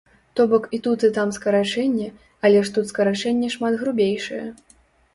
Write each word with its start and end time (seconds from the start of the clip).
То 0.37 0.41
бок 0.53 0.63
і 0.77 0.79
тут 0.87 1.05
і 1.07 1.09
там 1.17 1.33
скарачэнне, 1.37 2.09
але 2.49 2.65
ж 2.65 2.75
тут 2.79 2.91
скарачэнне 2.95 3.55
шмат 3.61 3.81
грубейшае. 3.87 4.45